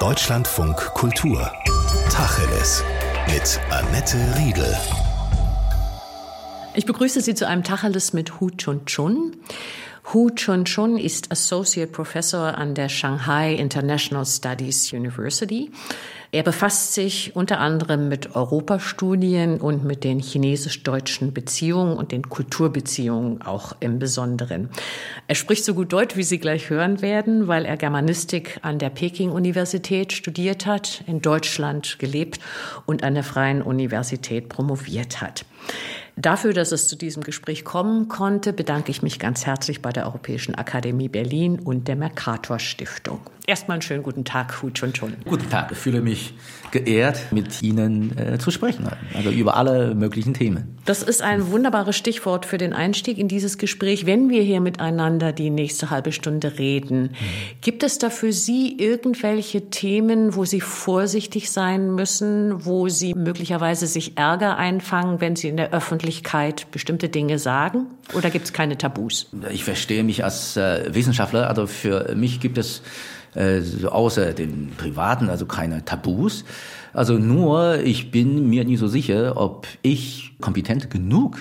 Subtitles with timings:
[0.00, 1.50] Deutschlandfunk Kultur.
[2.08, 2.84] Tacheles.
[3.26, 4.76] Mit Annette Riedel.
[6.74, 9.36] Ich begrüße Sie zu einem Tacheles mit Hu Chun Chun.
[10.12, 15.72] Hu Chun Chun ist Associate Professor an der Shanghai International Studies University.
[16.30, 23.40] Er befasst sich unter anderem mit Europastudien und mit den chinesisch-deutschen Beziehungen und den Kulturbeziehungen
[23.40, 24.68] auch im Besonderen.
[25.26, 28.90] Er spricht so gut Deutsch, wie Sie gleich hören werden, weil er Germanistik an der
[28.90, 32.40] Peking-Universität studiert hat, in Deutschland gelebt
[32.84, 35.46] und an der Freien Universität promoviert hat.
[36.20, 40.06] Dafür, dass es zu diesem Gespräch kommen konnte, bedanke ich mich ganz herzlich bei der
[40.06, 43.20] Europäischen Akademie Berlin und der Mercator Stiftung.
[43.46, 45.14] Erstmal einen schönen guten Tag, Hu Chun Chun.
[45.24, 46.34] Guten Tag, ich fühle mich
[46.70, 50.76] geehrt, mit Ihnen äh, zu sprechen, also über alle möglichen Themen.
[50.84, 54.04] Das ist ein wunderbares Stichwort für den Einstieg in dieses Gespräch.
[54.04, 57.10] Wenn wir hier miteinander die nächste halbe Stunde reden, mhm.
[57.62, 63.86] gibt es da für Sie irgendwelche Themen, wo Sie vorsichtig sein müssen, wo Sie möglicherweise
[63.86, 66.07] sich Ärger einfangen, wenn Sie in der Öffentlichkeit
[66.70, 67.86] bestimmte Dinge sagen?
[68.14, 69.28] Oder gibt es keine Tabus?
[69.50, 72.82] Ich verstehe mich als äh, Wissenschaftler, also für mich gibt es
[73.34, 76.44] äh, außer den privaten, also keine Tabus.
[76.92, 81.38] Also nur, ich bin mir nicht so sicher, ob ich kompetent genug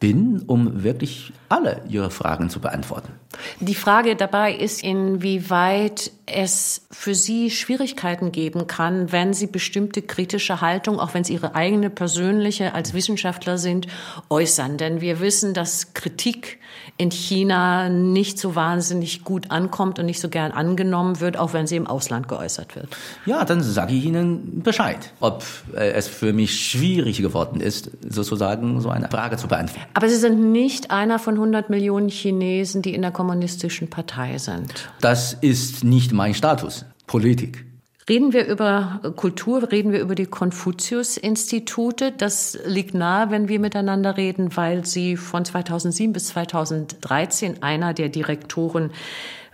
[0.00, 3.12] bin, um wirklich alle Ihre Fragen zu beantworten.
[3.60, 10.60] Die Frage dabei ist, inwieweit es für Sie Schwierigkeiten geben kann, wenn Sie bestimmte kritische
[10.60, 13.88] Haltung, auch wenn es Ihre eigene persönliche als Wissenschaftler sind,
[14.30, 14.76] äußern.
[14.76, 16.58] Denn wir wissen, dass Kritik
[16.98, 21.68] in China nicht so wahnsinnig gut ankommt und nicht so gern angenommen wird, auch wenn
[21.68, 22.88] sie im Ausland geäußert wird.
[23.24, 28.80] Ja, dann sage ich Ihnen Bescheid, ob äh, es für mich schwierig geworden ist, sozusagen
[28.80, 29.88] so eine Frage zu beantworten.
[29.94, 34.90] Aber Sie sind nicht einer von 100 Millionen Chinesen, die in der kommunistischen Partei sind.
[35.00, 36.84] Das ist nicht mein Status.
[37.06, 37.67] Politik.
[38.08, 42.10] Reden wir über Kultur, reden wir über die Konfuzius-Institute.
[42.10, 48.08] Das liegt nahe, wenn wir miteinander reden, weil Sie von 2007 bis 2013 einer der
[48.08, 48.92] Direktoren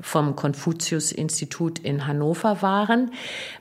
[0.00, 3.10] vom Konfuzius-Institut in Hannover waren.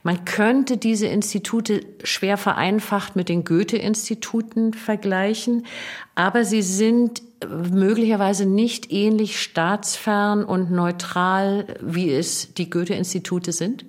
[0.04, 5.66] Man könnte diese Institute schwer vereinfacht mit den Goethe-Instituten vergleichen,
[6.14, 13.84] aber sie sind möglicherweise nicht ähnlich staatsfern und neutral, wie es die Goethe-Institute sind?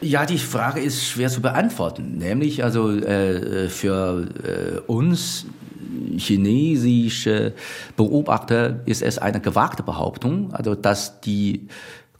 [0.00, 2.18] Ja, die Frage ist schwer zu beantworten.
[2.18, 5.46] Nämlich also äh, für äh, uns
[6.16, 7.52] chinesische
[7.96, 11.68] Beobachter ist es eine gewagte Behauptung, also dass die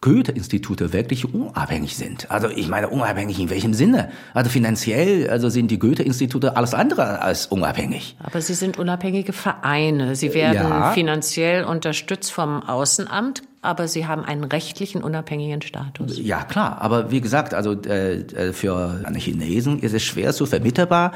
[0.00, 2.30] Goethe-Institute wirklich unabhängig sind.
[2.30, 4.10] Also ich meine unabhängig in welchem Sinne?
[4.32, 8.16] Also finanziell, also sind die Goethe-Institute alles andere als unabhängig.
[8.22, 10.16] Aber sie sind unabhängige Vereine.
[10.16, 10.92] Sie werden ja.
[10.92, 16.18] finanziell unterstützt vom Außenamt aber sie haben einen rechtlichen unabhängigen Status.
[16.18, 16.80] Ja, klar.
[16.80, 21.12] Aber wie gesagt, also äh, äh für eine Chinesen ist es schwer zu vermittelbar,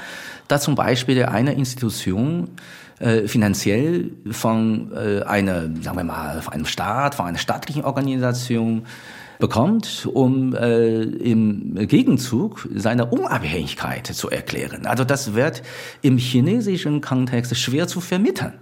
[0.47, 2.51] dass zum Beispiel eine Institution
[2.99, 8.85] äh, finanziell von äh, einer, sagen wir mal, von einem Staat, von einer staatlichen Organisation
[9.41, 14.87] bekommt, um im Gegenzug seine Unabhängigkeit zu erklären.
[14.87, 15.65] Also das wird
[16.03, 18.53] im chinesischen Kontext schwer zu vermitteln.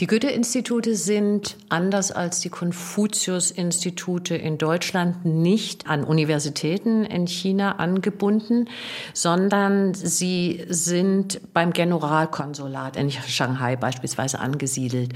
[0.00, 8.68] Die Goethe-Institute sind anders als die Konfuzius-Institute in Deutschland nicht an Universitäten in China angebunden,
[9.12, 15.12] sondern sie sind beim Generalkonsulat in Shanghai beispielsweise angesiedelt.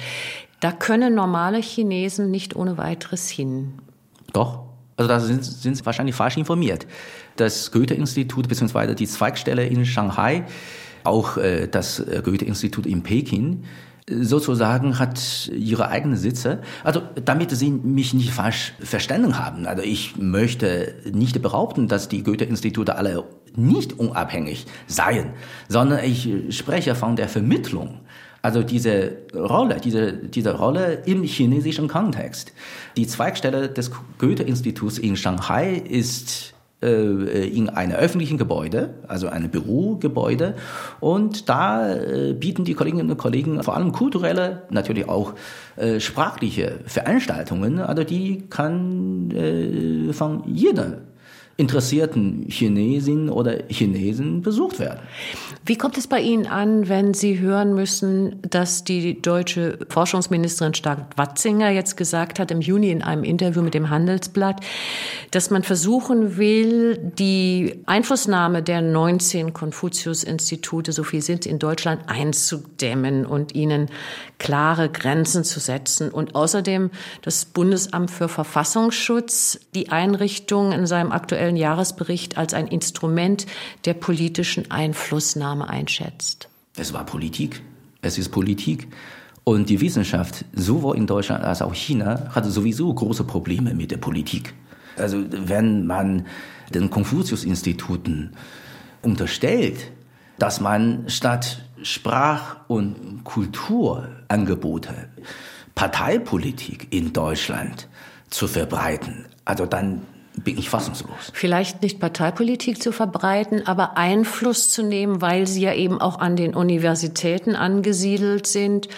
[0.61, 3.75] Da können normale Chinesen nicht ohne weiteres hin.
[4.33, 4.61] Doch.
[4.97, 6.87] Also da sind, sind Sie wahrscheinlich falsch informiert.
[7.37, 8.95] Das Goethe-Institut bzw.
[8.95, 10.45] die Zweigstelle in Shanghai,
[11.03, 13.65] auch äh, das äh, Goethe-Institut in Peking,
[14.09, 16.61] sozusagen hat ihre eigenen Sitze.
[16.85, 19.67] Also damit Sie mich nicht falsch verstanden haben.
[19.67, 23.25] Also ich möchte nicht behaupten, dass die Goethe-Institute alle
[23.55, 25.31] nicht unabhängig seien,
[25.69, 28.01] sondern ich spreche von der Vermittlung.
[28.41, 32.53] Also diese Rolle, diese, diese Rolle im chinesischen Kontext.
[32.97, 40.55] Die Zweigstelle des Goethe-Instituts in Shanghai ist in einem öffentlichen Gebäude, also einem Bürogebäude.
[41.01, 45.35] Und da äh, bieten die Kolleginnen und Kollegen vor allem kulturelle, natürlich auch
[45.77, 47.79] äh, sprachliche Veranstaltungen.
[47.79, 50.99] Also die kann von jeder
[51.57, 55.01] interessierten Chinesin oder Chinesen besucht werden.
[55.65, 61.71] Wie kommt es bei Ihnen an, wenn Sie hören müssen, dass die deutsche Forschungsministerin Stark-Watzinger
[61.71, 64.61] jetzt gesagt hat im Juni in einem Interview mit dem Handelsblatt,
[65.31, 73.27] dass man versuchen will, die Einflussnahme der 19 Konfuzius-Institute, so viel sind in Deutschland, einzudämmen
[73.27, 73.89] und ihnen
[74.39, 76.91] klare Grenzen zu setzen und außerdem
[77.23, 83.47] das Bundesamt für Verfassungsschutz die Einrichtung in seinem aktuellen aktuellen Jahresbericht als ein Instrument
[83.85, 86.49] der politischen Einflussnahme einschätzt.
[86.77, 87.63] Es war Politik.
[88.01, 88.87] Es ist Politik.
[89.43, 93.97] Und die Wissenschaft, sowohl in Deutschland als auch China, hatte sowieso große Probleme mit der
[93.97, 94.55] Politik.
[94.97, 96.27] Also wenn man
[96.73, 98.35] den Konfuzius-Instituten
[99.03, 99.91] unterstellt,
[100.39, 105.09] dass man statt Sprach- und Kulturangebote
[105.75, 107.89] Parteipolitik in Deutschland
[108.31, 110.03] zu verbreiten, also dann
[110.37, 111.31] bin ich fassungslos.
[111.33, 116.37] Vielleicht nicht Parteipolitik zu verbreiten, aber Einfluss zu nehmen, weil sie ja eben auch an
[116.37, 118.89] den Universitäten angesiedelt sind,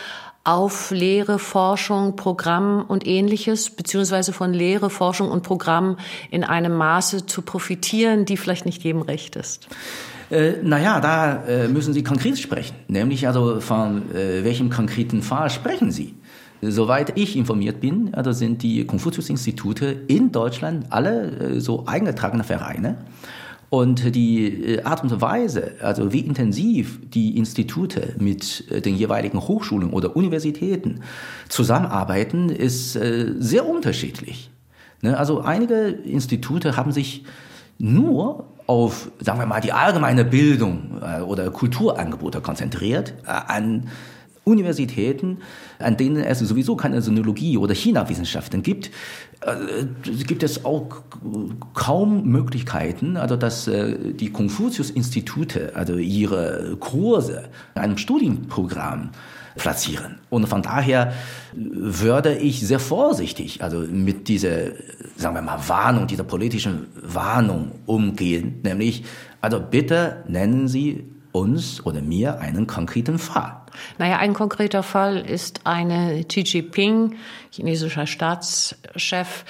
[0.44, 5.96] auf Lehre, Forschung, Programm und ähnliches, beziehungsweise von Lehre, Forschung und Programm
[6.30, 9.68] in einem Maße zu profitieren, die vielleicht nicht jedem recht ist.
[10.30, 12.76] Äh, naja, da äh, müssen Sie konkret sprechen.
[12.88, 16.14] Nämlich also von äh, welchem konkreten Fall sprechen Sie?
[16.70, 22.98] Soweit ich informiert bin, also sind die Konfuzius-Institute in Deutschland alle äh, so eingetragene Vereine.
[23.70, 29.40] Und die äh, Art und Weise, also wie intensiv die Institute mit äh, den jeweiligen
[29.40, 31.00] Hochschulen oder Universitäten
[31.48, 34.50] zusammenarbeiten, ist sehr unterschiedlich.
[35.02, 37.24] Ne, also einige Institute haben sich
[37.78, 43.88] nur auf, sagen wir mal, die allgemeine Bildung oder Kulturangebote konzentriert, an
[44.44, 45.38] Universitäten,
[45.78, 48.90] an denen es sowieso keine Sinologie oder China-Wissenschaften gibt,
[49.40, 49.84] äh,
[50.24, 51.02] gibt es auch
[51.72, 59.10] kaum Möglichkeiten, also dass äh, die Konfuzius-Institute, also ihre Kurse in einem Studienprogramm
[59.56, 60.16] platzieren.
[60.30, 61.12] Und von daher
[61.54, 64.72] würde ich sehr vorsichtig, also mit dieser,
[65.16, 69.04] sagen wir mal, Warnung, dieser politischen Warnung umgehen, nämlich,
[69.40, 73.56] also bitte nennen Sie uns oder mir einen konkreten Fall.
[73.98, 77.16] Naja, ein konkreter Fall ist eine Xi Jinping,
[77.50, 79.44] chinesischer Staatschef,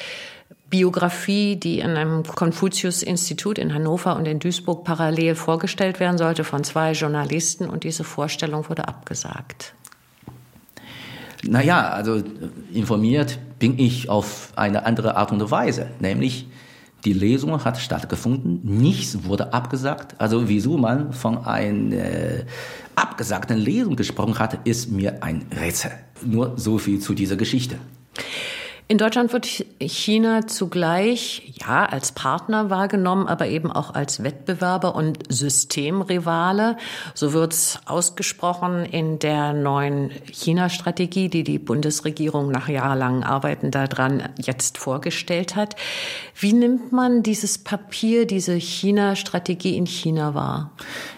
[0.71, 6.65] Biografie, die in einem Konfuzius-Institut in Hannover und in Duisburg parallel vorgestellt werden sollte von
[6.65, 9.75] zwei Journalisten und diese Vorstellung wurde abgesagt.
[11.47, 12.23] Naja, also
[12.73, 16.47] informiert bin ich auf eine andere Art und Weise, nämlich
[17.05, 20.15] die Lesung hat stattgefunden, nichts wurde abgesagt.
[20.19, 22.45] Also wieso man von einer äh,
[22.95, 25.93] abgesagten Lesung gesprochen hat, ist mir ein Rätsel.
[26.25, 27.77] Nur so viel zu dieser Geschichte.
[28.87, 29.47] In Deutschland wird
[29.81, 36.77] China zugleich, ja, als Partner wahrgenommen, aber eben auch als Wettbewerber und Systemrivale.
[37.15, 44.29] So wird es ausgesprochen in der neuen China-Strategie, die die Bundesregierung nach jahrelangen Arbeiten daran
[44.37, 45.77] jetzt vorgestellt hat.
[46.39, 50.73] Wie nimmt man dieses Papier, diese China-Strategie in China wahr?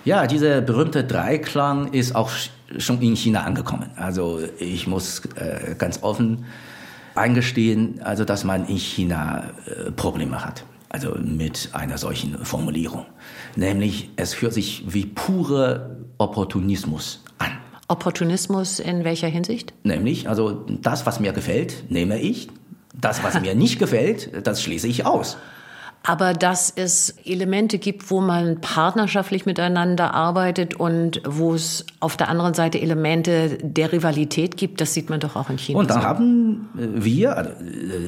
[0.04, 2.30] Ja, dieser berühmte Dreiklang ist auch
[2.78, 3.90] schon in China angekommen.
[3.96, 6.44] Also ich muss äh, ganz offen
[7.16, 10.64] eingestehen, also dass man in China äh, Probleme hat.
[10.88, 13.06] Also mit einer solchen Formulierung.
[13.56, 17.50] Nämlich, es hört sich wie pure Opportunismus an.
[17.88, 19.74] Opportunismus in welcher Hinsicht?
[19.82, 22.48] Nämlich, also das, was mir gefällt, nehme ich.
[22.94, 25.36] Das, was mir nicht gefällt, das schließe ich aus
[26.06, 32.28] aber dass es Elemente gibt, wo man partnerschaftlich miteinander arbeitet und wo es auf der
[32.28, 35.80] anderen Seite Elemente der Rivalität gibt, das sieht man doch auch in China.
[35.80, 36.06] Und dann so.
[36.06, 37.50] haben äh, wir, also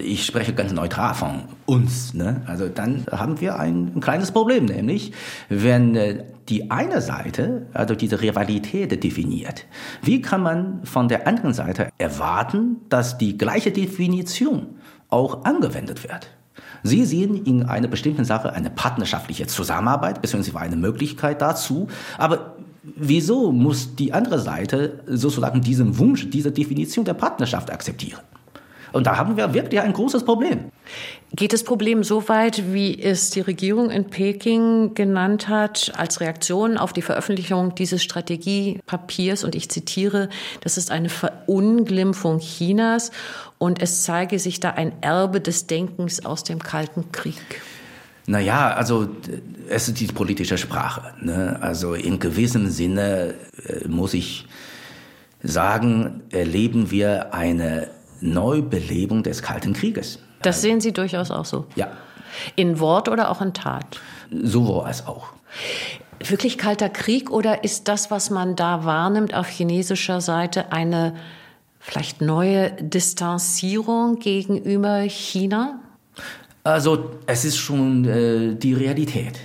[0.05, 2.43] ich spreche ganz neutral von uns, ne?
[2.47, 5.13] also dann haben wir ein, ein kleines Problem, nämlich
[5.49, 9.67] wenn äh, die eine Seite, also diese Rivalität definiert,
[10.03, 14.79] wie kann man von der anderen Seite erwarten, dass die gleiche Definition
[15.09, 16.38] auch angewendet wird?
[16.83, 23.53] Sie sehen in einer bestimmten Sache eine partnerschaftliche Zusammenarbeit beziehungsweise eine Möglichkeit dazu, aber wieso
[23.53, 28.21] muss die andere Seite sozusagen diesen Wunsch, diese Definition der Partnerschaft akzeptieren?
[28.93, 30.71] Und da haben wir wirklich ein großes Problem.
[31.35, 36.79] Geht das Problem so weit, wie es die Regierung in Peking genannt hat, als Reaktion
[36.79, 39.45] auf die Veröffentlichung dieses Strategiepapiers?
[39.45, 40.31] Und ich zitiere,
[40.63, 43.11] das ist eine Verunglimpfung Chinas
[43.59, 47.63] und es zeige sich da ein Erbe des Denkens aus dem Kalten Krieg.
[48.27, 49.09] Naja, also
[49.69, 51.15] es ist die politische Sprache.
[51.21, 51.59] Ne?
[51.61, 53.35] Also in gewissem Sinne
[53.67, 54.47] äh, muss ich
[55.43, 57.89] sagen, erleben wir eine
[58.21, 60.19] Neubelebung des Kalten Krieges.
[60.43, 61.67] Das sehen Sie durchaus auch so?
[61.75, 61.89] Ja.
[62.55, 64.01] In Wort oder auch in Tat?
[64.31, 65.29] Sowohl als auch.
[66.21, 71.15] Wirklich kalter Krieg oder ist das, was man da wahrnimmt auf chinesischer Seite, eine
[71.89, 75.81] vielleicht neue Distanzierung gegenüber China?
[76.63, 79.41] Also es ist schon äh, die Realität.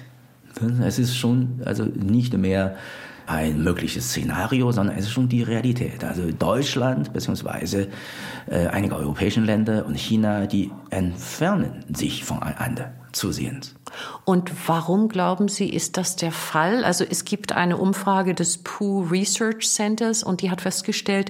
[0.86, 2.76] Es ist schon also nicht mehr
[3.26, 6.04] ein mögliches Szenario, sondern es ist schon die Realität.
[6.04, 7.88] Also Deutschland bzw.
[8.50, 13.76] Äh, einige europäische Länder und China, die entfernen sich voneinander zusehends.
[14.26, 16.84] Und warum glauben Sie, ist das der Fall?
[16.84, 21.30] Also es gibt eine Umfrage des Pew Research Centers und die hat festgestellt,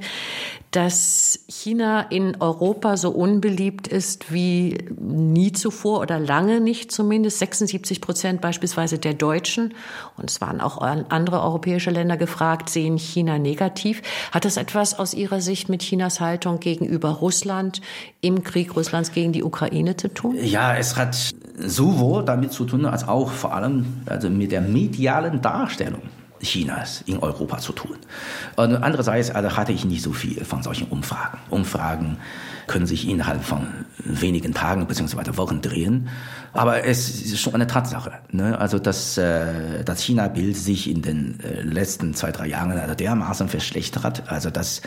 [0.71, 7.39] dass China in Europa so unbeliebt ist wie nie zuvor oder lange nicht zumindest.
[7.39, 9.75] 76 Prozent beispielsweise der Deutschen,
[10.17, 14.01] und es waren auch andere europäische Länder gefragt, sehen China negativ.
[14.31, 17.81] Hat das etwas aus Ihrer Sicht mit Chinas Haltung gegenüber Russland
[18.21, 20.37] im Krieg Russlands gegen die Ukraine zu tun?
[20.41, 21.35] Ja, es hat
[21.75, 26.01] sowohl damit zu tun, als auch vor allem also mit der medialen Darstellung
[26.43, 27.95] Chinas in Europa zu tun.
[28.55, 31.39] Und andererseits also hatte ich nicht so viel von solchen Umfragen.
[31.49, 32.17] Umfragen
[32.67, 35.37] können sich innerhalb von wenigen Tagen bzw.
[35.37, 36.09] Wochen drehen.
[36.53, 38.11] Aber es ist schon eine Tatsache.
[38.31, 38.57] Ne?
[38.57, 43.49] Also dass äh, das China-Bild sich in den äh, letzten zwei, drei Jahren also dermaßen
[43.49, 44.29] verschlechtert hat.
[44.29, 44.81] Also das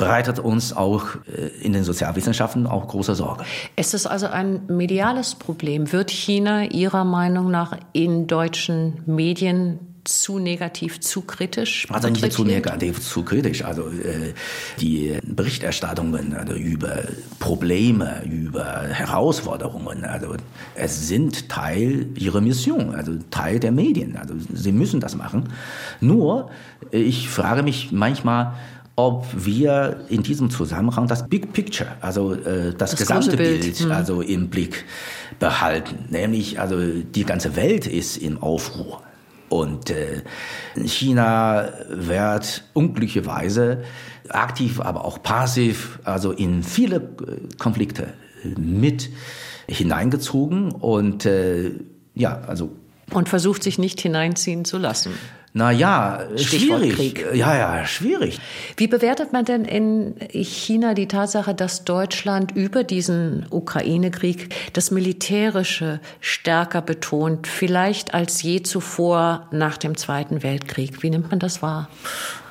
[0.00, 3.44] bereitet uns auch äh, in den Sozialwissenschaften auch große Sorge.
[3.76, 5.92] Es ist also ein mediales Problem.
[5.92, 11.86] Wird China Ihrer Meinung nach in deutschen Medien zu negativ, zu kritisch?
[11.90, 13.62] Also nicht zu negativ, zu kritisch.
[13.62, 14.32] Also äh,
[14.80, 17.02] die Berichterstattungen also über
[17.38, 20.34] Probleme, über Herausforderungen, also
[20.74, 24.16] es sind Teil ihrer Mission, also Teil der Medien.
[24.16, 25.50] Also sie müssen das machen.
[26.00, 26.50] Nur,
[26.90, 28.54] ich frage mich manchmal,
[29.00, 33.78] ob wir in diesem Zusammenhang das Big Picture, also äh, das, das gesamte Bild, Bild
[33.78, 33.92] hm.
[33.92, 34.84] also im Blick
[35.38, 36.04] behalten.
[36.10, 39.02] Nämlich, also die ganze Welt ist im Aufruhr.
[39.48, 40.22] Und äh,
[40.84, 43.84] China wird unglücklicherweise
[44.28, 48.12] aktiv, aber auch passiv, also in viele äh, Konflikte
[48.56, 49.08] mit
[49.66, 51.70] hineingezogen und äh,
[52.14, 52.70] ja, also
[53.12, 55.12] und versucht sich nicht hineinziehen zu lassen.
[55.52, 56.94] Na ja, schwierig.
[56.94, 57.26] Krieg.
[57.34, 58.38] Ja, ja, schwierig.
[58.76, 65.98] Wie bewertet man denn in China die Tatsache, dass Deutschland über diesen Ukraine-Krieg das Militärische
[66.20, 71.02] stärker betont, vielleicht als je zuvor nach dem Zweiten Weltkrieg?
[71.02, 71.88] Wie nimmt man das wahr?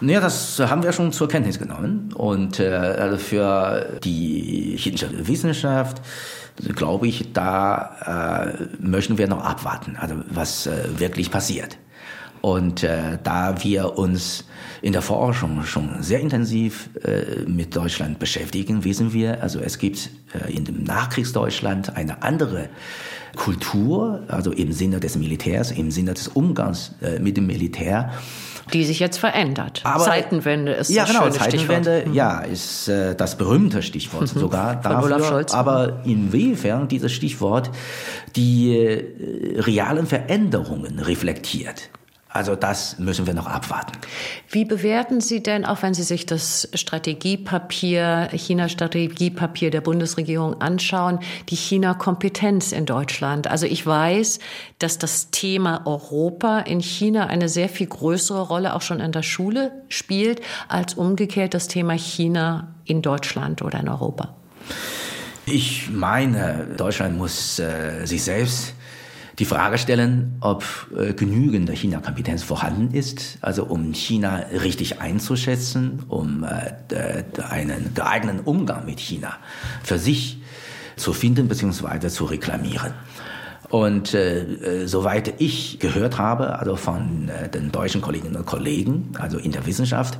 [0.01, 2.13] Naja, das haben wir schon zur Kenntnis genommen.
[2.15, 6.01] Und äh, also für die chinesische Wissenschaft
[6.75, 11.77] glaube ich, da äh, möchten wir noch abwarten, also was äh, wirklich passiert.
[12.41, 14.45] Und äh, da wir uns
[14.81, 20.09] in der Forschung schon sehr intensiv äh, mit Deutschland beschäftigen, wissen wir, also es gibt
[20.33, 22.69] äh, in dem Nachkriegsdeutschland eine andere
[23.35, 28.11] Kultur, also im Sinne des Militärs, im Sinne des Umgangs äh, mit dem Militär.
[28.73, 29.81] Die sich jetzt verändert.
[29.83, 32.15] Aber, Zeitenwende ist ja, das genau, Zeitenwende, Stichwort.
[32.15, 34.39] ja, ist äh, das berühmte Stichwort mhm.
[34.41, 35.45] sogar dafür.
[35.53, 37.71] Aber inwiefern dieses Stichwort
[38.35, 41.89] die äh, realen Veränderungen reflektiert.
[42.31, 43.93] Also das müssen wir noch abwarten.
[44.49, 51.19] Wie bewerten Sie denn, auch wenn Sie sich das Strategiepapier, China-Strategiepapier der Bundesregierung anschauen,
[51.49, 53.47] die China-Kompetenz in Deutschland?
[53.47, 54.37] Also ich weiß,
[54.77, 59.23] dass das Thema Europa in China eine sehr viel größere Rolle auch schon in der
[59.23, 64.35] Schule spielt, als umgekehrt das Thema China in Deutschland oder in Europa.
[65.47, 68.75] Ich meine, Deutschland muss äh, sich selbst
[69.39, 70.65] die Frage stellen, ob
[70.95, 78.85] äh, genügende China-Kompetenz vorhanden ist, also um China richtig einzuschätzen, um äh, einen geeigneten Umgang
[78.85, 79.37] mit China
[79.81, 80.41] für sich
[80.97, 82.09] zu finden bzw.
[82.09, 82.93] zu reklamieren.
[83.69, 89.11] Und äh, äh, soweit ich gehört habe, also von äh, den deutschen Kolleginnen und Kollegen,
[89.19, 90.17] also in der Wissenschaft,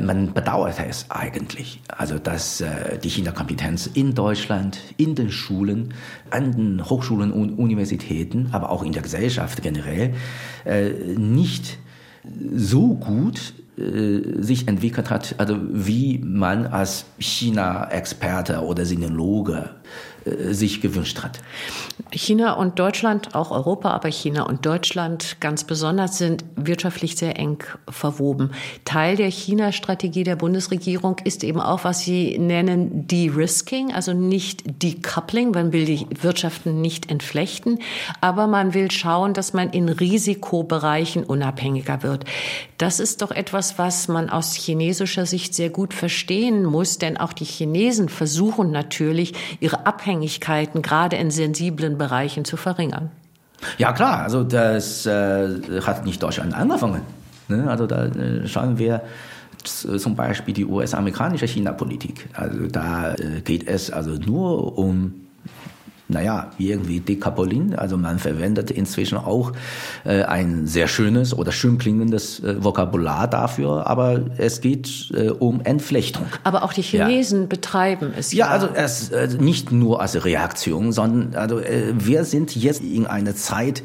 [0.00, 5.94] man bedauert es eigentlich, also dass äh, die China-Kompetenz in Deutschland, in den Schulen,
[6.30, 10.14] an den Hochschulen und Universitäten, aber auch in der Gesellschaft generell
[10.64, 11.78] äh, nicht
[12.54, 19.82] so gut äh, sich entwickelt hat, also wie man als China-Experte oder Sinologe äh,
[20.24, 21.40] sich gewünscht hat.
[22.10, 27.62] China und Deutschland, auch Europa, aber China und Deutschland ganz besonders sind wirtschaftlich sehr eng
[27.88, 28.50] verwoben.
[28.84, 35.50] Teil der China-Strategie der Bundesregierung ist eben auch, was Sie nennen De-Risking, also nicht Decoupling.
[35.52, 37.78] Man will die Wirtschaften nicht entflechten,
[38.20, 42.24] aber man will schauen, dass man in Risikobereichen unabhängiger wird.
[42.78, 47.32] Das ist doch etwas, was man aus chinesischer Sicht sehr gut verstehen muss, denn auch
[47.32, 53.10] die Chinesen versuchen natürlich, ihre Abhängigkeiten gerade in sensiblen Bereichen zu verringern.
[53.78, 57.02] Ja klar, also das äh, hat nicht Deutschland angefangen.
[57.48, 57.66] Ne?
[57.68, 59.02] Also da äh, schauen wir
[59.64, 62.28] zum Beispiel die US-amerikanische China-Politik.
[62.34, 65.21] Also da äh, geht es also nur um
[66.12, 67.74] naja, irgendwie Dekapolin.
[67.74, 69.52] Also man verwendet inzwischen auch
[70.04, 75.60] äh, ein sehr schönes oder schön klingendes äh, Vokabular dafür, aber es geht äh, um
[75.62, 76.26] Entflechtung.
[76.44, 77.46] Aber auch die Chinesen ja.
[77.46, 78.46] betreiben es ja.
[78.46, 83.06] Ja, also es äh, nicht nur als Reaktion, sondern also äh, wir sind jetzt in
[83.06, 83.82] einer Zeit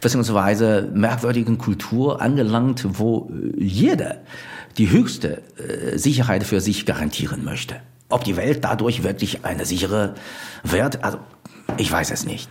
[0.00, 4.16] beziehungsweise merkwürdigen Kultur angelangt, wo jeder
[4.78, 7.76] die höchste äh, Sicherheit für sich garantieren möchte.
[8.08, 10.14] Ob die Welt dadurch wirklich eine sichere
[10.64, 11.18] wird, also
[11.78, 12.50] ich weiß es nicht.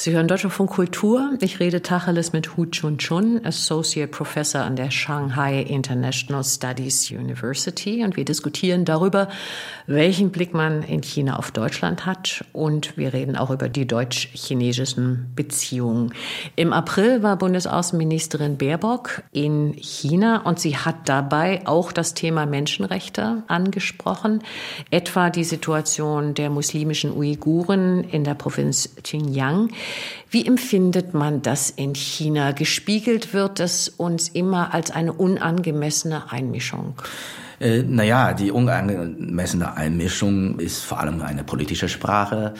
[0.00, 1.32] Sie hören Deutschlandfunk Kultur.
[1.40, 8.04] Ich rede Tacheles mit Hu Chun Chun, Associate Professor an der Shanghai International Studies University.
[8.04, 9.28] Und wir diskutieren darüber,
[9.88, 12.44] welchen Blick man in China auf Deutschland hat.
[12.52, 16.14] Und wir reden auch über die deutsch-chinesischen Beziehungen.
[16.54, 23.42] Im April war Bundesaußenministerin Baerbock in China und sie hat dabei auch das Thema Menschenrechte
[23.48, 24.44] angesprochen.
[24.92, 29.70] Etwa die Situation der muslimischen Uiguren in der Provinz Xinjiang.
[30.30, 32.52] Wie empfindet man das in China?
[32.52, 36.94] Gespiegelt wird es uns immer als eine unangemessene Einmischung.
[37.60, 42.54] Äh, naja, die unangemessene Einmischung ist vor allem eine politische Sprache,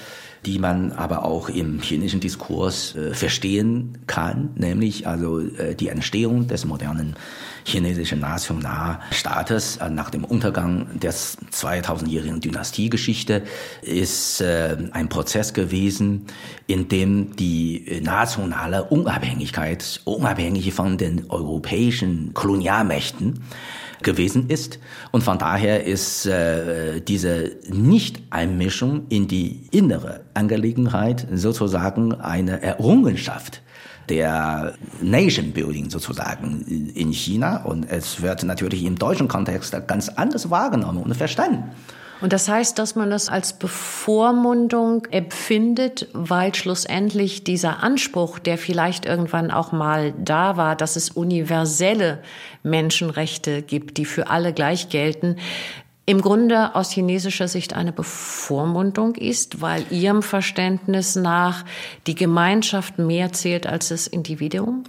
[0.47, 6.47] die man aber auch im chinesischen Diskurs äh, verstehen kann, nämlich also äh, die Entstehung
[6.47, 7.17] des modernen
[7.64, 13.43] chinesischen Nationalstaates äh, nach dem Untergang der 2000-jährigen Dynastiegeschichte
[13.83, 16.26] ist äh, ein Prozess gewesen,
[16.67, 23.40] in dem die nationale Unabhängigkeit, unabhängig von den europäischen Kolonialmächten,
[24.02, 24.78] gewesen ist.
[25.12, 33.62] Und von daher ist äh, diese Nicht-Einmischung in die innere Angelegenheit sozusagen eine Errungenschaft
[34.09, 37.64] der Nation Building sozusagen in China.
[37.64, 41.64] Und es wird natürlich im deutschen Kontext ganz anders wahrgenommen und verstanden.
[42.21, 49.07] Und das heißt, dass man das als Bevormundung empfindet, weil schlussendlich dieser Anspruch, der vielleicht
[49.07, 52.21] irgendwann auch mal da war, dass es universelle
[52.65, 55.37] Menschenrechte gibt, die für alle gleich gelten,
[56.09, 61.67] im Grunde aus chinesischer Sicht eine Bevormundung ist, weil ihrem Verständnis nach
[62.07, 64.85] die Gemeinschaft mehr zählt als das Individuum?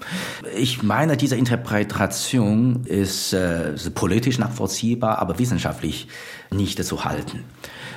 [0.55, 6.07] Ich meine, diese Interpretation ist äh, politisch nachvollziehbar, aber wissenschaftlich
[6.51, 7.43] nicht zu halten.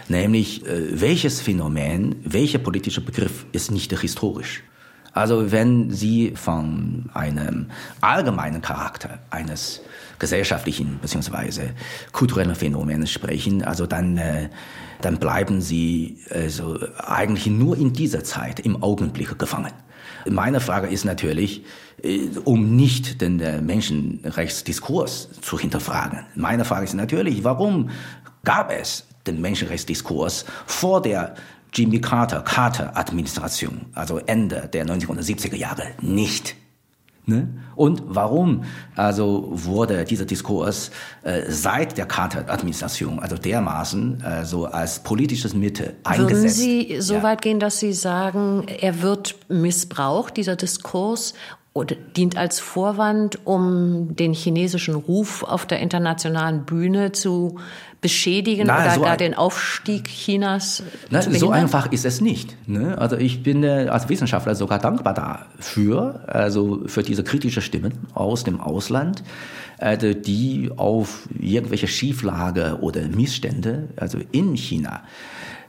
[0.09, 4.65] Nämlich, äh, welches Phänomen, welcher politische Begriff ist nicht historisch?
[5.15, 7.67] Also wenn Sie von einem
[8.01, 9.83] allgemeinen Charakter eines
[10.19, 11.71] gesellschaftlichen bzw.
[12.13, 14.49] kulturellen Phänomenen sprechen, also dann, äh,
[15.01, 19.73] dann bleiben Sie also eigentlich nur in dieser Zeit im Augenblick gefangen.
[20.29, 21.65] Meine Frage ist natürlich,
[22.03, 26.21] äh, um nicht den äh, Menschenrechtsdiskurs zu hinterfragen.
[26.35, 27.91] Meine Frage ist natürlich, warum
[28.45, 31.35] gab es den Menschenrechtsdiskurs vor der
[31.73, 36.55] Jimmy Carter, Carter-Administration, also Ende der 1970er Jahre, nicht.
[37.25, 37.49] Ne?
[37.77, 38.65] Und warum
[38.97, 40.91] also wurde dieser Diskurs
[41.23, 46.33] äh, seit der Carter-Administration also dermaßen äh, so als politisches Mittel eingesetzt?
[46.33, 47.23] Würden Sie so ja.
[47.23, 51.35] weit gehen, dass Sie sagen, er wird missbraucht, dieser Diskurs,
[51.75, 57.59] oder dient als Vorwand, um den chinesischen Ruf auf der internationalen Bühne zu
[58.03, 61.39] beschädigen Na, oder so gar den Aufstieg Chinas behindern?
[61.39, 62.55] So einfach ist es nicht.
[62.69, 62.99] Ne?
[62.99, 68.45] Also ich bin äh, als Wissenschaftler sogar dankbar dafür, also für diese kritische Stimmen aus
[68.45, 69.23] dem Ausland,
[69.79, 75.03] also die auf irgendwelche Schieflage oder Missstände, also in China,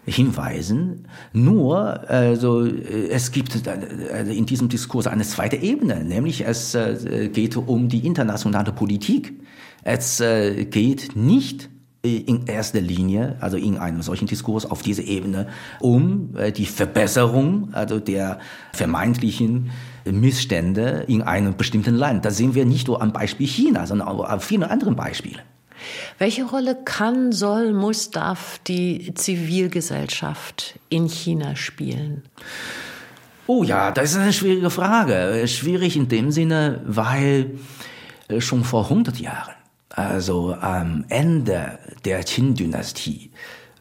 [0.06, 1.08] hinweisen.
[1.32, 7.56] Nur, also es gibt äh, in diesem Diskurs eine zweite Ebene, nämlich es äh, geht
[7.56, 9.34] um die internationale Politik.
[9.84, 11.70] Es äh, geht nicht
[12.04, 15.48] in erster Linie, also in einem solchen Diskurs auf dieser Ebene,
[15.80, 18.40] um die Verbesserung, also der
[18.74, 19.72] vermeintlichen
[20.06, 22.26] Missstände in einem bestimmten Land.
[22.26, 25.42] Da sehen wir nicht nur am Beispiel China, sondern auch an vielen anderen Beispielen.
[26.18, 32.24] Welche Rolle kann, soll, muss, darf die Zivilgesellschaft in China spielen?
[33.48, 35.46] Oh ja, das ist eine schwierige Frage.
[35.48, 37.52] Schwierig in dem Sinne, weil
[38.30, 39.54] äh, schon vor 100 Jahren,
[39.94, 43.32] also am Ende der Qin-Dynastie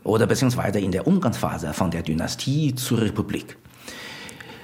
[0.04, 3.56] oder beziehungsweise in der Umgangsphase von der Dynastie zur Republik,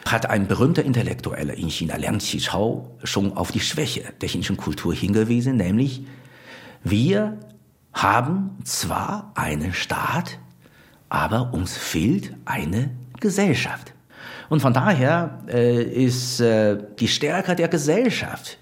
[0.04, 4.94] hat ein berühmter Intellektueller in China, Liang Qichao, schon auf die Schwäche der chinesischen Kultur
[4.94, 6.02] hingewiesen, nämlich
[6.84, 7.38] wir
[7.92, 10.38] haben zwar einen Staat,
[11.08, 13.94] aber uns fehlt eine Gesellschaft.
[14.48, 18.58] Und von daher äh, ist äh, die Stärke der Gesellschaft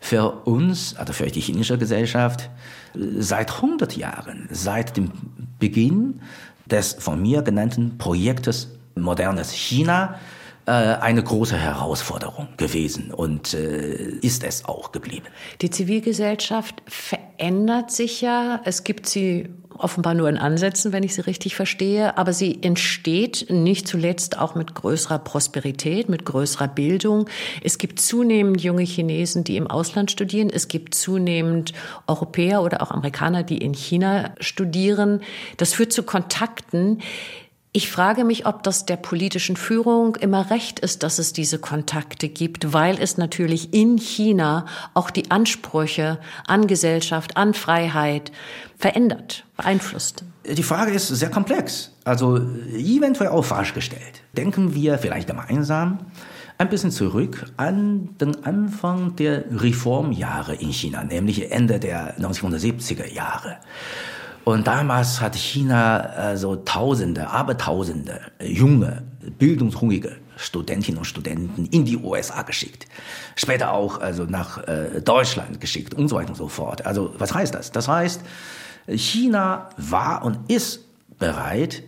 [0.00, 2.50] für uns, also für die chinesische Gesellschaft,
[2.94, 5.10] seit 100 Jahren, seit dem
[5.58, 6.20] Beginn
[6.66, 10.18] des von mir genannten Projektes modernes China
[10.66, 15.26] äh, eine große Herausforderung gewesen und äh, ist es auch geblieben.
[15.62, 18.60] Die Zivilgesellschaft verändert sich ja.
[18.64, 19.48] Es gibt sie
[19.78, 24.54] offenbar nur in Ansätzen, wenn ich sie richtig verstehe, aber sie entsteht nicht zuletzt auch
[24.54, 27.28] mit größerer Prosperität, mit größerer Bildung.
[27.62, 30.50] Es gibt zunehmend junge Chinesen, die im Ausland studieren.
[30.50, 31.72] Es gibt zunehmend
[32.06, 35.20] Europäer oder auch Amerikaner, die in China studieren.
[35.56, 37.00] Das führt zu Kontakten,
[37.72, 42.28] ich frage mich, ob das der politischen Führung immer recht ist, dass es diese Kontakte
[42.28, 48.32] gibt, weil es natürlich in China auch die Ansprüche an Gesellschaft, an Freiheit
[48.78, 50.24] verändert, beeinflusst.
[50.50, 52.38] Die Frage ist sehr komplex, also
[52.72, 54.22] eventuell auch falsch gestellt.
[54.34, 55.98] Denken wir vielleicht gemeinsam
[56.56, 63.58] ein bisschen zurück an den Anfang der Reformjahre in China, nämlich Ende der 1970er Jahre.
[64.48, 69.02] Und damals hat China also Tausende, Abertausende junge,
[69.38, 72.86] bildungshungrige Studentinnen und Studenten in die USA geschickt.
[73.36, 76.86] Später auch also nach äh, Deutschland geschickt und so weiter und so fort.
[76.86, 77.72] Also was heißt das?
[77.72, 78.22] Das heißt,
[78.86, 80.80] China war und ist
[81.18, 81.82] bereit,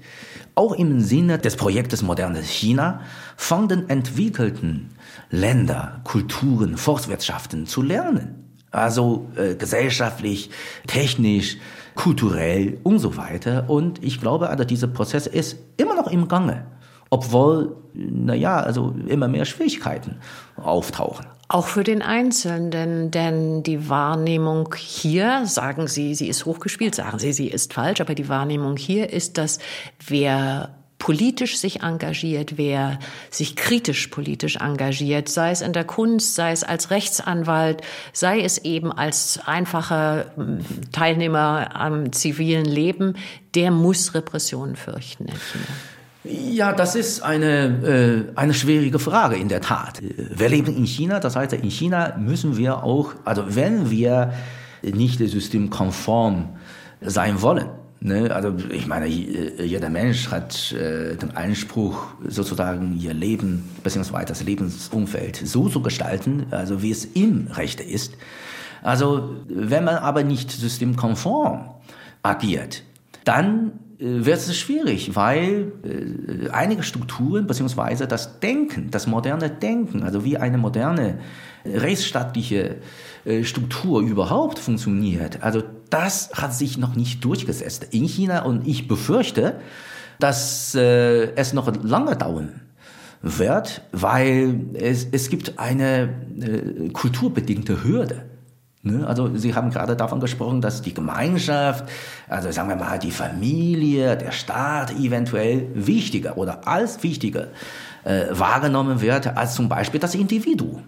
[0.55, 3.01] auch im Sinne des Projektes Modernes China
[3.39, 4.91] von den entwickelten
[5.31, 8.35] Ländern, Kulturen, Volkswirtschaften zu lernen.
[8.71, 10.51] Also äh, gesellschaftlich,
[10.87, 11.57] technisch,
[12.01, 13.69] kulturell und so weiter.
[13.69, 16.65] Und ich glaube, also dieser Prozess ist immer noch im Gange,
[17.11, 20.17] obwohl, naja, also immer mehr Schwierigkeiten
[20.57, 21.27] auftauchen.
[21.49, 27.35] Auch für den Einzelnen, denn die Wahrnehmung hier, sagen Sie, sie ist hochgespielt, sagen Sie,
[27.35, 29.59] sie ist falsch, aber die Wahrnehmung hier ist, dass
[30.07, 36.53] wer politisch sich engagiert, wer sich kritisch politisch engagiert, sei es in der Kunst, sei
[36.53, 37.81] es als Rechtsanwalt,
[38.13, 40.61] sei es eben als einfacher hm,
[40.93, 43.17] Teilnehmer am zivilen Leben,
[43.57, 45.27] der muss Repressionen fürchten.
[46.23, 50.01] Ja, das ist eine, äh, eine schwierige Frage in der Tat.
[50.03, 54.35] Wir leben in China, das heißt, in China müssen wir auch, also wenn wir
[54.83, 56.51] nicht systemkonform
[57.01, 57.69] sein wollen,
[58.03, 64.25] Ne, also ich meine, jeder Mensch hat äh, den Anspruch, sozusagen ihr Leben bzw.
[64.25, 68.15] das Lebensumfeld so zu gestalten, also wie es ihm recht ist.
[68.83, 71.69] Also wenn man aber nicht systemkonform
[72.23, 72.85] agiert,
[73.25, 78.07] dann äh, wird es schwierig, weil äh, einige Strukturen bzw.
[78.07, 81.19] das Denken, das moderne Denken, also wie eine moderne
[81.67, 82.77] rechtsstaatliche
[83.27, 88.89] äh, Struktur überhaupt funktioniert, also das hat sich noch nicht durchgesetzt in China und ich
[88.89, 89.61] befürchte,
[90.19, 92.61] dass äh, es noch lange dauern
[93.21, 96.09] wird, weil es, es gibt eine
[96.41, 98.30] äh, kulturbedingte Hürde.
[98.83, 99.07] Ne?
[99.07, 101.85] Also Sie haben gerade davon gesprochen, dass die Gemeinschaft,
[102.29, 107.49] also sagen wir mal die Familie, der Staat eventuell wichtiger oder als wichtiger
[108.05, 110.83] äh, wahrgenommen wird als zum Beispiel das Individuum.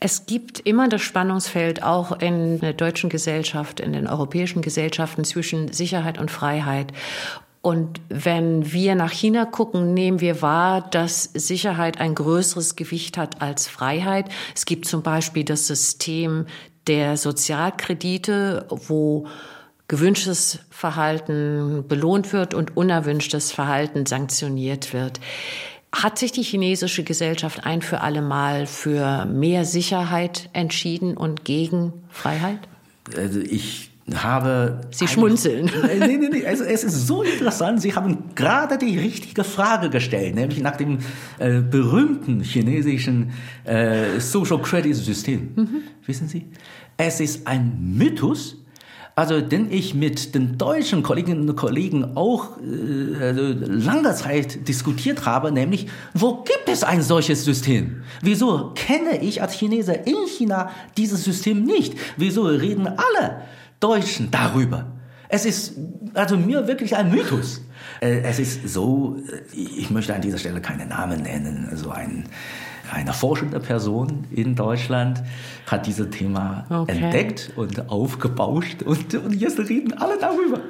[0.00, 5.72] Es gibt immer das Spannungsfeld auch in der deutschen Gesellschaft, in den europäischen Gesellschaften zwischen
[5.72, 6.92] Sicherheit und Freiheit.
[7.60, 13.42] Und wenn wir nach China gucken, nehmen wir wahr, dass Sicherheit ein größeres Gewicht hat
[13.42, 14.30] als Freiheit.
[14.54, 16.46] Es gibt zum Beispiel das System
[16.88, 19.26] der Sozialkredite, wo
[19.86, 25.20] gewünschtes Verhalten belohnt wird und unerwünschtes Verhalten sanktioniert wird.
[25.92, 31.92] Hat sich die chinesische Gesellschaft ein für alle Mal für mehr Sicherheit entschieden und gegen
[32.10, 32.60] Freiheit?
[33.16, 34.80] Also ich habe.
[34.90, 35.70] Sie schmunzeln.
[36.00, 36.46] nee, nee, nee.
[36.46, 37.80] Also es ist so interessant.
[37.80, 40.98] Sie haben gerade die richtige Frage gestellt, nämlich nach dem
[41.38, 43.32] äh, berühmten chinesischen
[43.64, 45.52] äh, Social Credit System.
[45.56, 45.82] Mhm.
[46.06, 46.46] Wissen Sie?
[46.98, 48.56] Es ist ein Mythos,
[49.14, 55.24] also den ich mit den deutschen Kolleginnen und Kollegen auch äh, also langer Zeit diskutiert
[55.24, 58.02] habe, nämlich, wo gibt es ein solches System?
[58.20, 61.94] Wieso kenne ich als Chinese in China dieses System nicht?
[62.16, 63.42] Wieso reden alle
[63.78, 64.86] Deutschen darüber?
[65.28, 65.74] Es ist
[66.14, 67.60] also mir wirklich ein Mythos.
[68.00, 69.18] Äh, es ist so,
[69.52, 72.24] äh, ich möchte an dieser Stelle keine Namen nennen, so ein
[72.92, 75.22] eine forschende Person in Deutschland
[75.66, 76.98] hat dieses Thema okay.
[76.98, 80.60] entdeckt und aufgebauscht und, und jetzt reden alle darüber.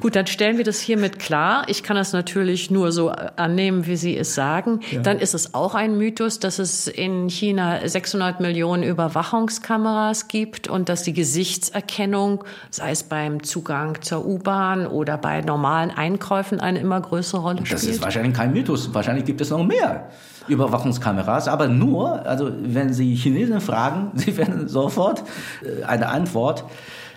[0.00, 1.64] Gut, dann stellen wir das hiermit klar.
[1.68, 4.80] Ich kann das natürlich nur so annehmen, wie Sie es sagen.
[4.90, 5.00] Ja.
[5.00, 10.88] Dann ist es auch ein Mythos, dass es in China 600 Millionen Überwachungskameras gibt und
[10.88, 17.00] dass die Gesichtserkennung, sei es beim Zugang zur U-Bahn oder bei normalen Einkäufen, eine immer
[17.00, 17.72] größere Rolle spielt.
[17.72, 18.92] Das ist wahrscheinlich kein Mythos.
[18.92, 20.10] Wahrscheinlich gibt es noch mehr.
[20.48, 25.22] Überwachungskameras, aber nur, also wenn Sie Chinesen fragen, Sie werden sofort
[25.62, 26.64] äh, eine Antwort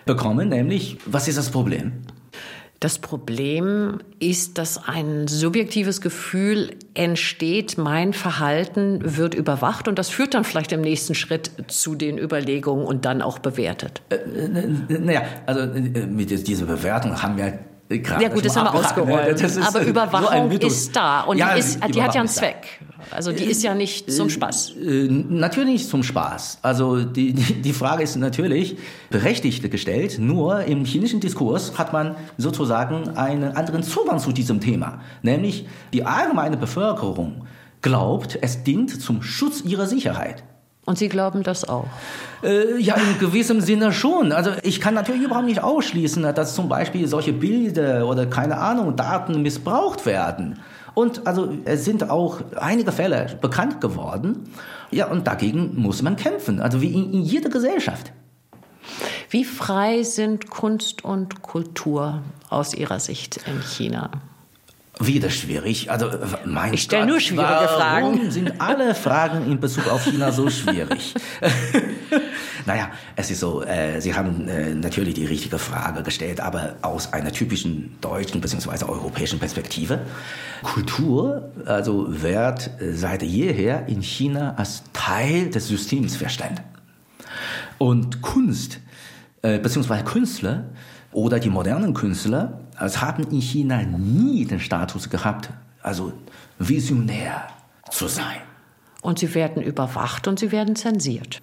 [0.06, 1.94] bekommen, nämlich, was ist das Problem?
[2.80, 10.34] Das Problem ist, dass ein subjektives Gefühl entsteht, mein Verhalten wird überwacht und das führt
[10.34, 14.02] dann vielleicht im nächsten Schritt zu den Überlegungen und dann auch bewertet.
[14.10, 14.18] Äh,
[14.88, 19.42] naja, also äh, mit dieser Bewertung haben wir Gerade ja gut, das haben wir ausgerollt.
[19.42, 22.80] Ist Aber Überwachung ist da und ja, die, ist, die hat ja einen Zweck.
[23.10, 24.74] Also die ist ja nicht zum äh, Spaß.
[24.76, 26.60] Äh, natürlich nicht zum Spaß.
[26.62, 28.78] Also die, die Frage ist natürlich
[29.10, 30.20] berechtigt gestellt.
[30.20, 35.02] Nur im chinesischen Diskurs hat man sozusagen einen anderen Zugang zu diesem Thema.
[35.24, 37.48] Nämlich die allgemeine Bevölkerung
[37.82, 40.44] glaubt, es dient zum Schutz ihrer Sicherheit.
[40.90, 41.86] Und Sie glauben das auch?
[42.42, 44.32] Äh, ja, in gewissem Sinne schon.
[44.32, 48.96] Also ich kann natürlich überhaupt nicht ausschließen, dass zum Beispiel solche Bilder oder keine Ahnung,
[48.96, 50.58] Daten missbraucht werden.
[50.96, 54.50] Und also es sind auch einige Fälle bekannt geworden.
[54.90, 58.12] Ja, und dagegen muss man kämpfen, also wie in, in jeder Gesellschaft.
[59.30, 64.10] Wie frei sind Kunst und Kultur aus Ihrer Sicht in China?
[65.02, 65.90] Wieder schwierig.
[65.90, 66.10] Also,
[66.44, 68.18] mein ich stelle nur schwierige warum Fragen.
[68.18, 71.14] Warum sind alle Fragen in Bezug auf China so schwierig?
[72.66, 77.14] naja, es ist so, äh, Sie haben äh, natürlich die richtige Frage gestellt, aber aus
[77.14, 78.84] einer typischen deutschen bzw.
[78.86, 80.02] europäischen Perspektive.
[80.64, 86.62] Kultur, also wird seit jeher in China als Teil des Systems verstanden.
[87.78, 88.82] Und Kunst
[89.44, 90.04] äh, bzw.
[90.04, 90.66] Künstler
[91.14, 95.50] oder die modernen Künstler es haben in China nie den Status gehabt,
[95.82, 96.14] also
[96.58, 97.48] visionär
[97.90, 98.42] zu sein.
[99.02, 101.42] Und sie werden überwacht und sie werden zensiert.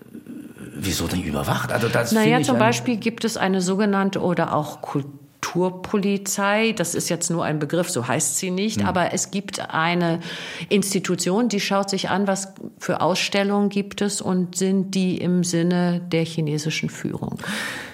[0.79, 1.73] Wieso denn überwacht?
[1.73, 6.73] Also das naja, zum Beispiel gibt es eine sogenannte oder auch Kulturpolizei.
[6.73, 8.81] Das ist jetzt nur ein Begriff, so heißt sie nicht.
[8.81, 8.87] Hm.
[8.87, 10.21] Aber es gibt eine
[10.69, 16.03] Institution, die schaut sich an, was für Ausstellungen gibt es und sind die im Sinne
[16.13, 17.39] der chinesischen Führung.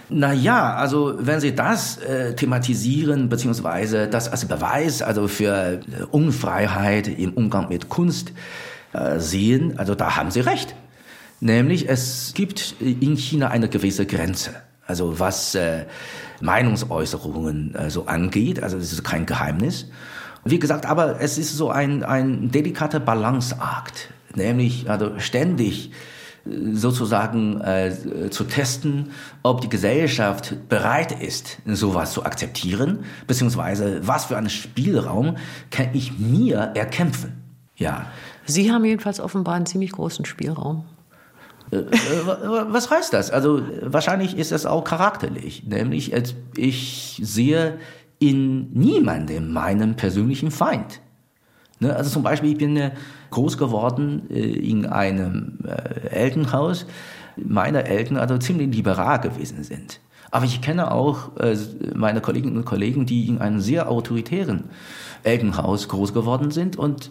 [0.09, 6.03] Na ja, also wenn Sie das äh, thematisieren beziehungsweise das als Beweis also für äh,
[6.11, 8.33] Unfreiheit im Umgang mit Kunst
[8.93, 10.75] äh, sehen, also da haben Sie recht.
[11.41, 14.51] Nämlich es gibt in China eine gewisse Grenze.
[14.87, 15.87] Also was äh,
[16.41, 19.87] Meinungsäußerungen äh, so angeht, also das ist kein Geheimnis.
[20.45, 25.93] Wie gesagt, aber es ist so ein, ein delikater Balanceakt, nämlich also ständig
[26.45, 29.11] sozusagen äh, zu testen,
[29.43, 35.37] ob die Gesellschaft bereit ist, sowas zu akzeptieren, beziehungsweise was für einen Spielraum
[35.71, 37.43] kann ich mir erkämpfen.
[37.77, 38.07] Ja.
[38.45, 40.85] Sie haben jedenfalls offenbar einen ziemlich großen Spielraum.
[41.71, 41.87] Äh, äh,
[42.69, 43.31] was heißt das?
[43.31, 46.13] Also wahrscheinlich ist das auch charakterlich, nämlich
[46.57, 47.79] ich sehe
[48.19, 51.01] in niemandem meinen persönlichen Feind.
[51.83, 51.95] Ne?
[51.95, 52.93] Also zum Beispiel, ich bin äh,
[53.31, 56.87] groß geworden äh, in einem äh, Elternhaus.
[57.37, 60.01] Meine Eltern also ziemlich liberal gewesen sind.
[60.31, 61.31] Aber ich kenne auch
[61.95, 64.65] meine Kolleginnen und Kollegen, die in einem sehr autoritären
[65.25, 67.11] Elternhaus groß geworden sind und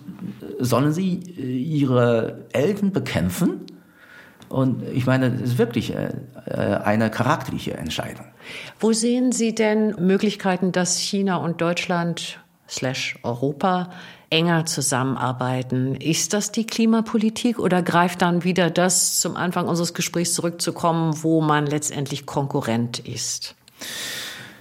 [0.58, 3.68] sollen sie ihre Eltern bekämpfen?
[4.50, 5.94] Und ich meine, das ist wirklich
[6.48, 8.26] eine charakterliche Entscheidung.
[8.80, 12.40] Wo sehen Sie denn Möglichkeiten, dass China und Deutschland
[12.72, 13.92] slash Europa
[14.32, 15.96] enger zusammenarbeiten.
[15.96, 21.42] Ist das die Klimapolitik oder greift dann wieder das zum Anfang unseres Gesprächs zurückzukommen, wo
[21.42, 23.56] man letztendlich Konkurrent ist?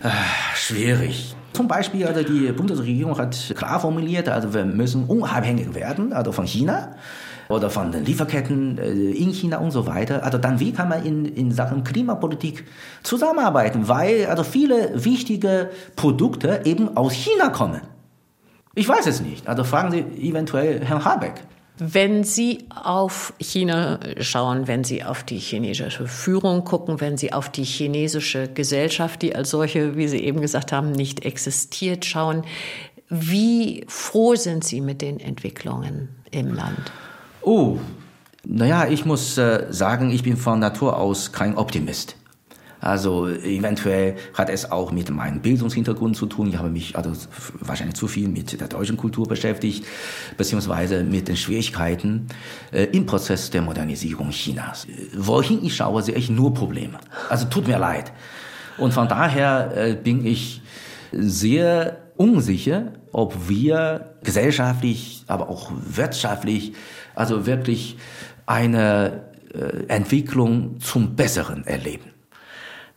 [0.02, 1.36] Ach, schwierig.
[1.52, 6.46] Zum Beispiel, also die Bundesregierung hat klar formuliert, also wir müssen unabhängig werden, also von
[6.46, 6.94] China
[7.48, 10.24] oder von den Lieferketten äh, in China und so weiter.
[10.24, 12.64] Also dann, wie kann man in, in Sachen Klimapolitik
[13.02, 13.88] zusammenarbeiten?
[13.88, 17.80] Weil also viele wichtige Produkte eben aus China kommen.
[18.74, 19.48] Ich weiß es nicht.
[19.48, 21.34] Also fragen Sie eventuell Herrn Habeck.
[21.82, 27.48] Wenn Sie auf China schauen, wenn Sie auf die chinesische Führung gucken, wenn Sie auf
[27.48, 32.44] die chinesische Gesellschaft, die als solche, wie Sie eben gesagt haben, nicht existiert, schauen,
[33.08, 36.92] wie froh sind Sie mit den Entwicklungen im Land?
[37.40, 37.78] Oh,
[38.44, 42.16] naja, ich muss äh, sagen, ich bin von Natur aus kein Optimist.
[42.80, 46.48] Also eventuell hat es auch mit meinem Bildungshintergrund zu tun.
[46.48, 47.12] Ich habe mich also
[47.60, 49.84] wahrscheinlich zu viel mit der deutschen Kultur beschäftigt,
[50.36, 52.28] beziehungsweise mit den Schwierigkeiten
[52.72, 54.86] äh, im Prozess der Modernisierung Chinas.
[55.14, 56.98] Wohin ich schaue, sehe ich nur Probleme.
[57.28, 58.12] Also tut mir leid.
[58.78, 60.62] Und von daher äh, bin ich
[61.12, 66.72] sehr unsicher, ob wir gesellschaftlich, aber auch wirtschaftlich,
[67.14, 67.98] also wirklich
[68.46, 72.10] eine äh, Entwicklung zum Besseren erleben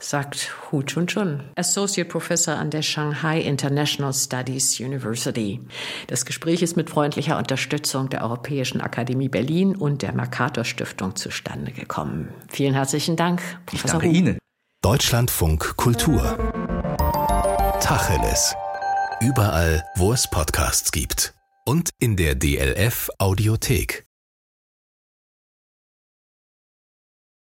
[0.03, 5.61] sagt Hu Chun Chun, Associate Professor an der Shanghai International Studies University.
[6.07, 11.71] Das Gespräch ist mit freundlicher Unterstützung der Europäischen Akademie Berlin und der Mercator Stiftung zustande
[11.71, 12.29] gekommen.
[12.49, 14.13] Vielen herzlichen Dank, Professor ich danke Hu.
[14.13, 14.37] Ihnen.
[14.81, 16.37] Deutschlandfunk Kultur
[17.79, 18.55] Tacheles
[19.21, 21.33] überall, wo es Podcasts gibt.
[21.65, 24.02] Und in der DLF Audiothek.